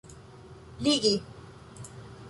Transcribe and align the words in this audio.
ligi 0.83 1.13